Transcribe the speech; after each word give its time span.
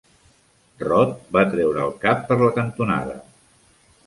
Rod 0.83 1.13
va 1.37 1.43
treure 1.51 1.83
el 1.85 1.93
cap 2.07 2.25
per 2.31 2.39
la 2.43 2.51
cantonada. 2.57 3.21